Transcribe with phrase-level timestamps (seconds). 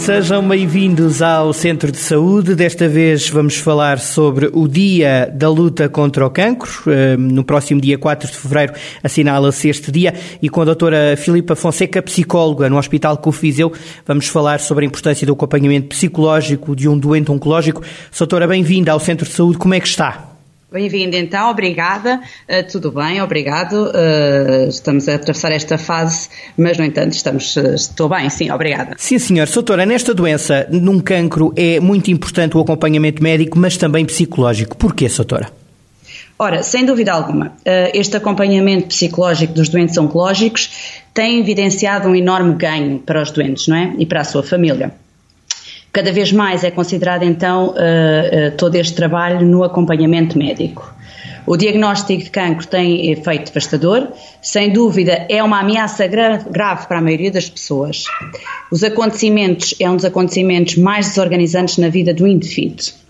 [0.00, 2.54] Sejam bem-vindos ao Centro de Saúde.
[2.54, 6.70] Desta vez vamos falar sobre o Dia da Luta contra o Cancro.
[6.86, 8.72] Eh, no próximo dia 4 de fevereiro
[9.04, 13.74] assinala-se este dia e com a doutora Filipa Fonseca, psicóloga no Hospital Cofiseu,
[14.06, 17.82] vamos falar sobre a importância do acompanhamento psicológico de um doente oncológico.
[18.18, 19.58] Doutora, bem-vinda ao Centro de Saúde.
[19.58, 20.29] Como é que está?
[20.72, 22.20] Bem-vindo então, obrigada.
[22.48, 23.90] Uh, tudo bem, obrigado.
[23.90, 28.94] Uh, estamos a atravessar esta fase, mas no entanto estamos, uh, estou bem, sim, obrigada.
[28.96, 29.48] Sim, senhor.
[29.48, 34.76] Soutora, nesta doença, num cancro, é muito importante o acompanhamento médico, mas também psicológico.
[34.76, 35.50] Porquê, Soutora?
[36.38, 37.52] Ora, sem dúvida alguma,
[37.92, 43.76] este acompanhamento psicológico dos doentes oncológicos tem evidenciado um enorme ganho para os doentes, não
[43.76, 43.92] é?
[43.98, 44.94] E para a sua família.
[45.92, 50.94] Cada vez mais é considerado então eh, eh, todo este trabalho no acompanhamento médico.
[51.46, 54.08] O diagnóstico de cancro tem efeito devastador,
[54.40, 58.04] sem dúvida é uma ameaça grave para a maioria das pessoas.
[58.70, 63.00] Os acontecimentos é um dos acontecimentos mais desorganizantes na vida do indivíduo.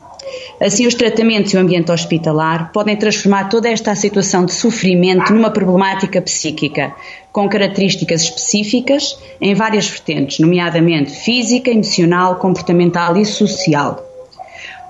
[0.60, 5.50] Assim, os tratamentos e o ambiente hospitalar podem transformar toda esta situação de sofrimento numa
[5.50, 6.94] problemática psíquica,
[7.32, 14.06] com características específicas em várias vertentes, nomeadamente física, emocional, comportamental e social.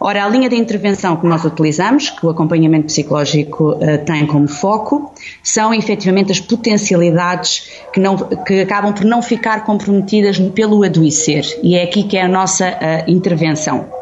[0.02, 4.48] Ora, a linha de intervenção que nós utilizamos, que o acompanhamento psicológico uh, tem como
[4.48, 11.44] foco, são efetivamente as potencialidades que, não, que acabam por não ficar comprometidas pelo adoecer.
[11.62, 13.99] E é aqui que é a nossa uh, intervenção.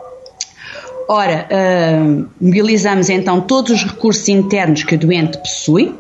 [1.10, 5.94] Ora, uh, mobilizamos então todos os recursos internos que o doente possui,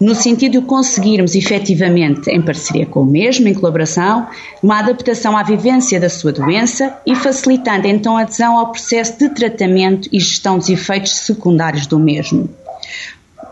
[0.00, 4.28] no sentido de conseguirmos efetivamente, em parceria com o mesmo, em colaboração,
[4.62, 9.30] uma adaptação à vivência da sua doença e facilitando então a adesão ao processo de
[9.30, 12.48] tratamento e gestão dos efeitos secundários do mesmo.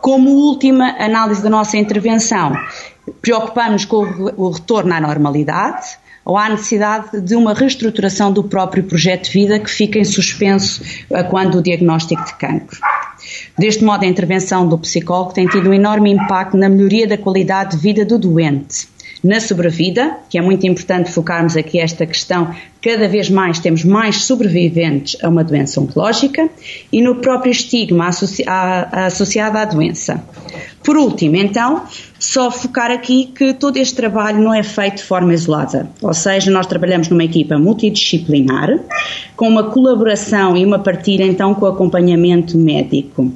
[0.00, 2.52] Como última análise da nossa intervenção,
[3.20, 5.98] preocupamos com o retorno à normalidade,
[6.30, 10.80] ou há necessidade de uma reestruturação do próprio projeto de vida que fica em suspenso
[11.28, 12.78] quando o diagnóstico de cancro.
[13.58, 17.72] Deste modo, a intervenção do psicólogo tem tido um enorme impacto na melhoria da qualidade
[17.72, 18.86] de vida do doente,
[19.22, 24.24] na sobrevida, que é muito importante focarmos aqui esta questão, cada vez mais temos mais
[24.24, 26.48] sobreviventes a uma doença oncológica,
[26.90, 30.24] e no próprio estigma associado à doença.
[30.82, 31.84] Por último, então,
[32.18, 36.50] só focar aqui que todo este trabalho não é feito de forma isolada, ou seja,
[36.50, 38.78] nós trabalhamos numa equipa multidisciplinar,
[39.36, 43.30] com uma colaboração e uma partilha então com o acompanhamento médico.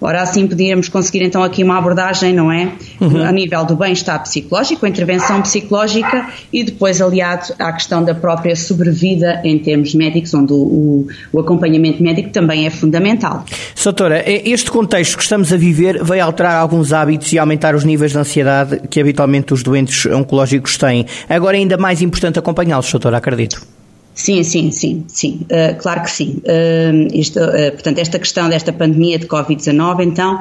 [0.00, 2.72] Ora, assim podíamos conseguir então aqui uma abordagem, não é?
[3.00, 3.24] Uhum.
[3.24, 8.54] A nível do bem-estar psicológico, a intervenção psicológica e depois aliado à questão da própria
[8.54, 13.44] sobrevida em termos médicos, onde o, o, o acompanhamento médico também é fundamental.
[13.74, 18.12] Soutora, este contexto que estamos a viver vai alterar alguns hábitos e aumentar os níveis
[18.12, 21.06] de ansiedade que habitualmente os doentes oncológicos têm.
[21.28, 23.75] Agora é ainda mais importante acompanhá-los, doutora, acredito.
[24.16, 26.40] Sim, sim, sim, sim, uh, claro que sim.
[26.42, 30.40] Uh, isto, uh, portanto, esta questão desta pandemia de Covid-19, então,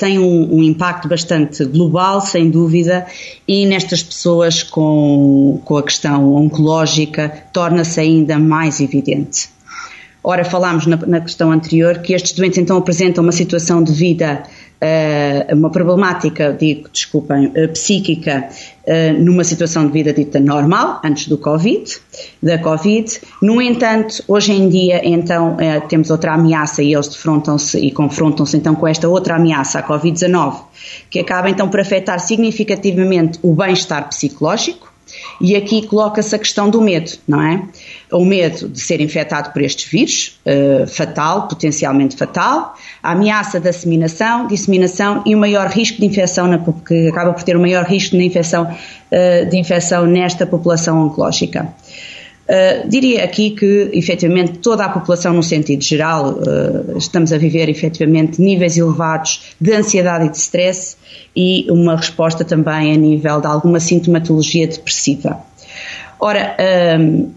[0.00, 3.06] tem um, um, impacto bastante global, sem dúvida,
[3.46, 9.48] e nestas pessoas com, com a questão oncológica torna-se ainda mais evidente.
[10.26, 14.42] Ora, falámos na, na, questão anterior que estes doentes então apresentam uma situação de vida
[15.52, 18.48] uma problemática, digo, desculpem, uh, psíquica
[18.86, 21.96] uh, numa situação de vida dita normal, antes do Covid,
[22.42, 23.20] da Covid.
[23.40, 25.56] No entanto, hoje em dia, então,
[25.88, 30.56] temos outra ameaça e eles defrontam-se e confrontam-se então com esta outra ameaça, a Covid-19,
[31.10, 34.93] que acaba então por afetar significativamente o bem-estar psicológico,
[35.40, 37.62] e aqui coloca-se a questão do medo, não é?
[38.12, 43.70] O medo de ser infectado por estes vírus, uh, fatal, potencialmente fatal, a ameaça da
[43.70, 47.84] disseminação, disseminação e o maior risco de infecção, na, que acaba por ter o maior
[47.84, 51.68] risco de infecção, uh, de infecção nesta população oncológica.
[52.46, 57.70] Uh, diria aqui que, efetivamente, toda a população, no sentido geral, uh, estamos a viver,
[57.70, 60.96] efetivamente, níveis elevados de ansiedade e de stress
[61.34, 65.38] e uma resposta também a nível de alguma sintomatologia depressiva.
[66.20, 67.32] Ora, uh,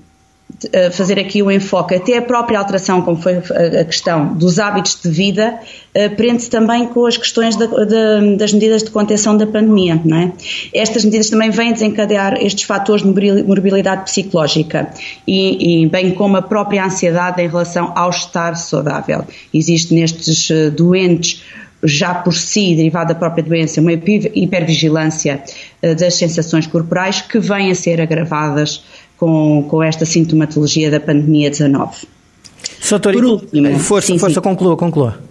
[0.92, 5.10] fazer aqui o enfoque, até a própria alteração, como foi a questão dos hábitos de
[5.10, 5.60] vida,
[5.94, 10.02] eh, prende-se também com as questões da, de, das medidas de contenção da pandemia.
[10.04, 10.32] Não é?
[10.74, 14.90] Estas medidas também vêm desencadear estes fatores de morbilidade psicológica
[15.28, 19.26] e, e, bem como a própria ansiedade em relação ao estar saudável.
[19.54, 21.44] Existe nestes eh, doentes
[21.84, 25.44] já por si, derivado da própria doença, uma hipervigilância
[25.84, 28.84] uh, das sensações corporais que vêm a ser agravadas
[29.18, 32.08] com, com esta sintomatologia da pandemia 19.
[32.80, 34.42] Soutor, por último, força, sim, força sim.
[34.42, 35.28] conclua, conclua.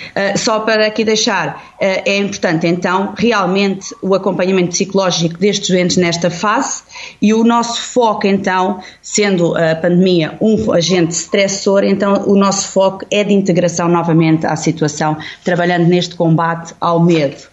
[0.00, 5.98] Uh, só para aqui deixar, uh, é importante então realmente o acompanhamento psicológico destes doentes
[5.98, 6.82] nesta fase
[7.20, 13.04] e o nosso foco então, sendo a pandemia um agente stressor, então o nosso foco
[13.10, 17.50] é de integração novamente à situação, trabalhando neste combate ao medo.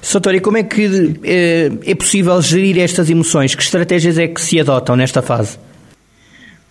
[0.00, 3.54] Soutor, e como é que é, é possível gerir estas emoções?
[3.54, 5.58] Que estratégias é que se adotam nesta fase?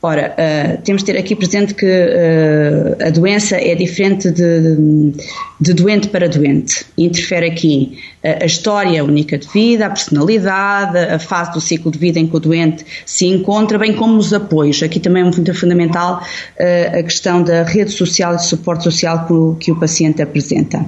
[0.03, 5.13] Ora, uh, temos de ter aqui presente que uh, a doença é diferente de,
[5.59, 6.83] de, doente para doente.
[6.97, 11.99] Interfere aqui uh, a história única de vida, a personalidade, a fase do ciclo de
[11.99, 14.81] vida em que o doente se encontra, bem como os apoios.
[14.81, 16.23] Aqui também é muito fundamental
[16.57, 20.83] a questão da rede social e suporte social que o, que o paciente apresenta.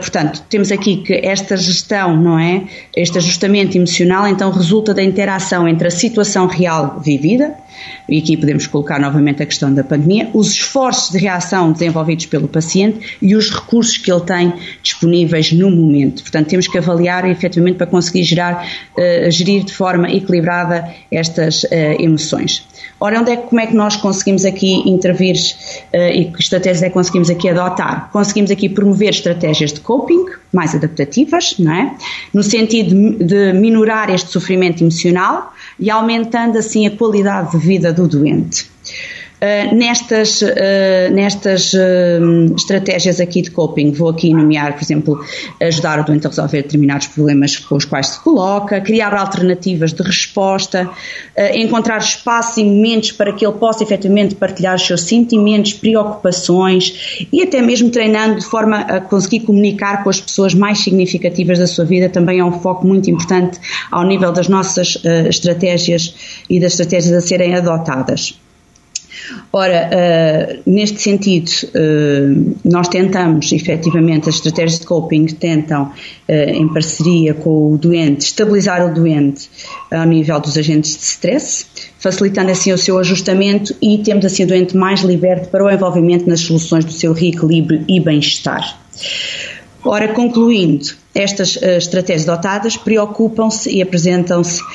[0.00, 2.64] portanto, temos aqui que esta gestão, não é?
[2.96, 7.54] Este ajustamento emocional, então, resulta da interação entre a situação real vivida,
[8.08, 12.48] e aqui podemos colocar novamente a questão da pandemia, os esforços de reação desenvolvidos pelo
[12.48, 14.52] paciente e os recursos que ele tem
[14.82, 16.22] disponíveis no momento.
[16.22, 21.68] Portanto, temos que avaliar efetivamente para conseguir gerar, uh, gerir de forma equilibrada estas uh,
[21.98, 22.66] emoções.
[23.00, 26.88] Ora, onde é, como é que nós conseguimos aqui intervir uh, e que estratégias é
[26.88, 28.10] que conseguimos aqui adotar?
[28.12, 31.94] Conseguimos aqui promover estratégias de coping mais adaptativas, não é?
[32.32, 38.06] No sentido de, minorar este sofrimento emocional e aumentando assim a qualidade de vida do
[38.06, 38.70] doente.
[39.42, 45.20] Uh, nestas, uh, nestas uh, estratégias aqui de coping, vou aqui nomear, por exemplo,
[45.60, 50.00] ajudar o doente a resolver determinados problemas com os quais se coloca, criar alternativas de
[50.00, 50.88] resposta,
[51.54, 57.42] encontrar espaços e momentos para que ele possa efetivamente partilhar os seus sentimentos, preocupações e
[57.42, 61.84] até mesmo treinando de forma a conseguir comunicar com as pessoas mais significativas da sua
[61.84, 63.58] vida também é um foco muito importante
[63.90, 64.98] ao nível das nossas
[65.28, 66.14] estratégias
[66.48, 68.36] e das estratégias a serem adotadas.
[69.52, 76.66] Ora, uh, neste sentido, uh, nós tentamos, efetivamente, as estratégias de coping tentam, uh, em
[76.68, 79.50] parceria com o doente, estabilizar o doente
[79.90, 81.66] ao nível dos agentes de stress,
[81.98, 86.28] facilitando assim o seu ajustamento e temos assim o doente mais liberto para o envolvimento
[86.28, 88.80] nas soluções do seu reequilíbrio e bem-estar.
[89.84, 94.66] Ora, concluindo, estas uh, estratégias dotadas preocupam-se e apresentam-se uh,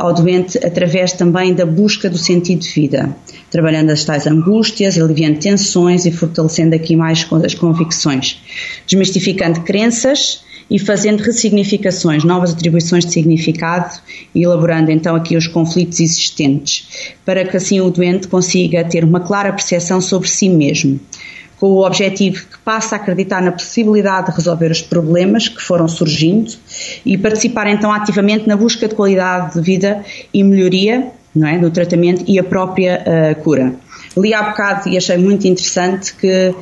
[0.00, 3.16] ao doente através também da busca do sentido de vida,
[3.48, 8.42] trabalhando as tais angústias, aliviando tensões e fortalecendo aqui mais as convicções,
[8.88, 14.00] desmistificando crenças e fazendo ressignificações, novas atribuições de significado
[14.34, 19.20] e elaborando então aqui os conflitos existentes, para que assim o doente consiga ter uma
[19.20, 20.98] clara percepção sobre si mesmo
[21.60, 25.86] com o objetivo que passa a acreditar na possibilidade de resolver os problemas que foram
[25.86, 26.52] surgindo
[27.04, 30.02] e participar então ativamente na busca de qualidade de vida
[30.32, 33.74] e melhoria não é, do tratamento e a própria uh, cura.
[34.16, 36.54] Li há bocado e achei muito interessante que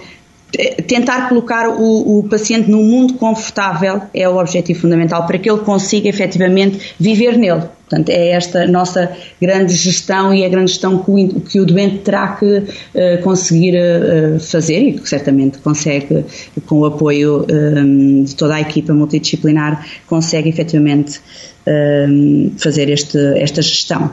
[0.58, 5.50] eh, tentar colocar o, o, paciente num mundo confortável é o objetivo fundamental para que
[5.50, 7.62] ele consiga efetivamente viver nele.
[7.88, 11.99] Portanto, é esta nossa grande gestão e a grande gestão que o, que o doente
[11.99, 16.25] terá que uh, conseguir uh, fazer e que certamente consegue,
[16.67, 21.20] com o apoio um, de toda a equipa multidisciplinar, consegue efetivamente
[21.67, 24.11] um, fazer este, esta gestão.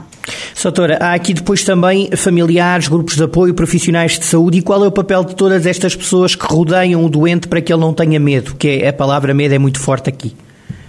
[0.53, 4.87] Soutora, há aqui depois também familiares, grupos de apoio, profissionais de saúde e qual é
[4.87, 8.19] o papel de todas estas pessoas que rodeiam o doente para que ele não tenha
[8.19, 8.55] medo?
[8.55, 10.33] Que é, a palavra medo é muito forte aqui.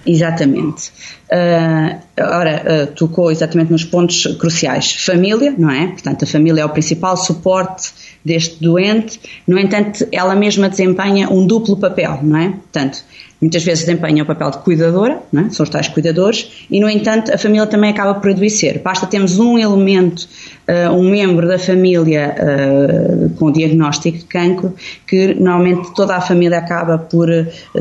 [0.05, 0.89] Exatamente.
[1.29, 4.93] Uh, ora, uh, tocou exatamente nos pontos cruciais.
[5.05, 5.87] Família, não é?
[5.87, 7.91] Portanto, a família é o principal suporte
[8.25, 12.49] deste doente, no entanto, ela mesma desempenha um duplo papel, não é?
[12.49, 13.03] Portanto,
[13.39, 15.49] muitas vezes desempenha o papel de cuidadora, é?
[15.49, 18.81] são os tais cuidadores, e no entanto a família também acaba por adoecer.
[18.83, 20.27] Basta termos um elemento,
[20.67, 24.73] uh, um membro da família uh, com diagnóstico de cancro,
[25.07, 27.29] que normalmente toda a família acaba por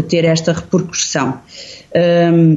[0.09, 1.41] ter esta repercussão.
[2.33, 2.57] Um,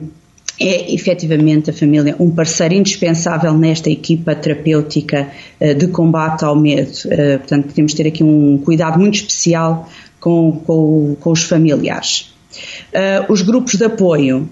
[0.60, 6.92] é efetivamente a família um parceiro indispensável nesta equipa terapêutica uh, de combate ao medo.
[7.06, 9.90] Uh, portanto, podemos ter aqui um cuidado muito especial
[10.20, 12.34] com, com, com os familiares.
[12.94, 14.50] Uh, os grupos de apoio,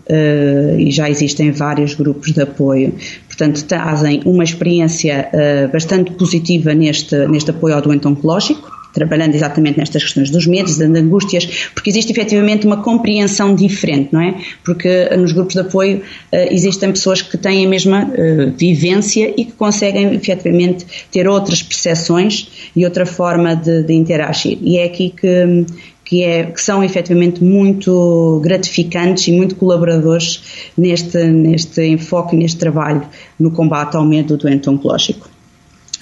[0.78, 2.96] e já existem vários grupos de apoio,
[3.26, 5.30] portanto, trazem uma experiência
[5.74, 10.90] bastante positiva neste, neste apoio ao doente oncológico trabalhando exatamente nestas questões dos medos, das
[10.90, 14.34] angústias, porque existe efetivamente uma compreensão diferente, não é?
[14.66, 16.04] Porque nos grupos de apoio uh,
[16.50, 22.72] existem pessoas que têm a mesma uh, vivência e que conseguem efetivamente ter outras percepções
[22.76, 24.58] e outra forma de, de interagir.
[24.62, 25.66] E é aqui que,
[26.04, 33.04] que, é, que são efetivamente muito gratificantes e muito colaboradores neste, neste enfoque, neste trabalho
[33.40, 35.37] no combate ao medo do doente oncológico.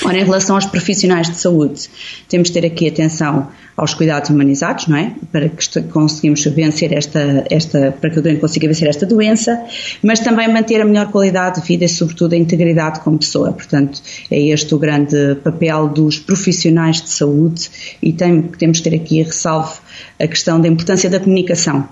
[0.05, 1.89] Ora, em relação aos profissionais de saúde,
[2.29, 5.15] temos de ter aqui atenção aos cuidados humanizados, não é?
[5.31, 9.59] Para que conseguimos vencer esta, esta, para que o doente consiga vencer esta doença,
[10.03, 13.51] mas também manter a melhor qualidade de vida e, sobretudo, a integridade como pessoa.
[13.51, 17.67] Portanto, é este o grande papel dos profissionais de saúde
[17.99, 19.81] e tem, temos que ter aqui, ressalvo,
[20.19, 21.89] a questão da importância da comunicação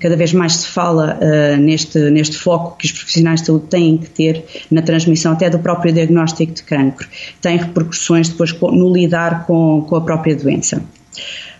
[0.00, 3.96] cada vez mais se fala uh, neste, neste foco que os profissionais de saúde têm
[3.96, 7.08] que ter na transmissão até do próprio diagnóstico de cancro.
[7.40, 10.82] Tem repercussões depois no lidar com, com a própria doença.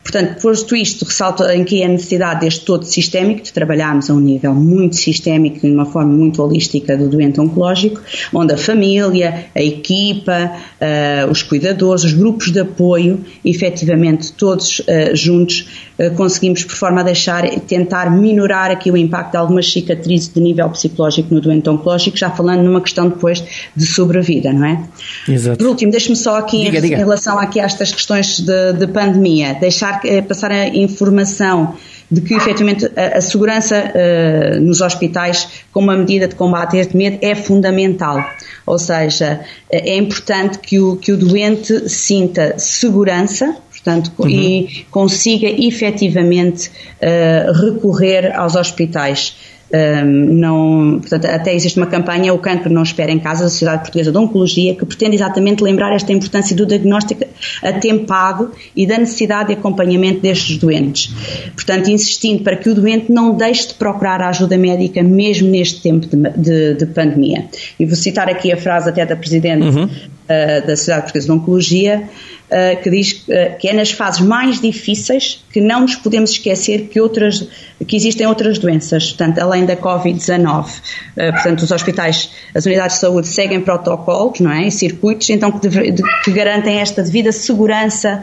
[0.07, 4.15] Portanto, posto isto, ressalto em que é a necessidade deste todo sistémico, de trabalharmos a
[4.15, 8.01] um nível muito sistémico, de uma forma muito holística do doente oncológico,
[8.33, 14.85] onde a família, a equipa, uh, os cuidadores, os grupos de apoio, efetivamente todos uh,
[15.17, 15.67] juntos,
[15.99, 20.41] uh, conseguimos, por forma a deixar, tentar minorar aqui o impacto de algumas cicatrizes de
[20.41, 23.43] nível psicológico no doente oncológico, já falando numa questão depois
[23.75, 24.85] de sobrevida, não é?
[25.29, 25.59] Exato.
[25.59, 26.95] Por último, deixe-me só aqui, diga, em, diga.
[26.95, 31.77] em, relação aqui a estas questões de, de pandemia, deixar eh, passar a informação
[32.11, 36.81] de que efetivamente a, a segurança uh, nos hospitais como uma medida de combate a
[36.81, 38.25] este medo é fundamental.
[38.65, 44.29] Ou seja, eh, é importante que o, que o doente sinta segurança, portanto, uhum.
[44.29, 49.37] e consiga efetivamente uh, recorrer aos hospitais.
[49.73, 50.05] Um,
[50.35, 54.13] não, portanto, até existe uma campanha, o cancro não espera em casa, da Sociedade Portuguesa
[54.13, 57.25] de Oncologia, que pretende exatamente lembrar esta importância do diagnóstico
[57.63, 61.13] atempado e da necessidade de acompanhamento destes doentes.
[61.55, 65.83] Portanto, insistindo para que o doente não deixe de procurar a ajuda médica mesmo neste
[65.83, 67.47] tempo de, de, de pandemia.
[67.79, 69.85] E vou citar aqui a frase até da Presidente uhum.
[69.85, 72.09] uh, da Sociedade Portuguesa de Oncologia,
[72.51, 76.89] uh, que diz uh, que é nas fases mais difíceis que não nos podemos esquecer
[76.89, 77.49] que, outras,
[77.87, 80.67] que existem outras doenças, portanto, além da Covid-19.
[80.67, 84.67] Uh, portanto, os hospitais, as unidades de saúde seguem protocolos não é?
[84.67, 88.23] e circuitos, então, que, deve, que garantem esta devida segurança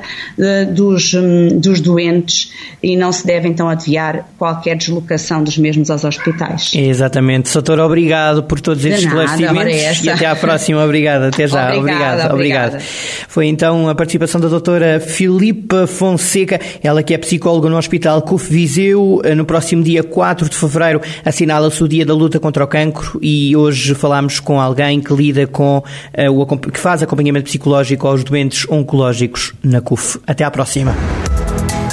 [0.74, 2.52] dos, um, dos doentes
[2.82, 6.72] e não se deve, então, adiar qualquer deslocação dos mesmos aos hospitais.
[6.76, 7.52] Exatamente.
[7.54, 10.84] Doutor, obrigado por todos estes esclarecimentos e até à próxima.
[10.84, 11.24] Obrigado.
[11.24, 11.74] Até já.
[11.78, 12.74] Obrigada, obrigado.
[12.74, 12.82] Obrigado.
[13.28, 18.22] Foi então a partir participação da doutora Filipa Fonseca, ela que é psicóloga no Hospital
[18.22, 19.22] CUF Viseu.
[19.24, 23.18] Eh, no próximo dia 4 de fevereiro assinala-se o Dia da Luta contra o Cancro
[23.22, 28.24] e hoje falamos com alguém que lida com uh, o que faz acompanhamento psicológico aos
[28.24, 30.20] doentes oncológicos na CUF.
[30.28, 30.96] Até à próxima.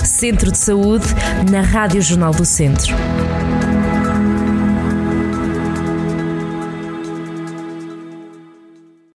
[0.05, 1.07] Centro de Saúde
[1.50, 2.95] na Rádio Jornal do Centro.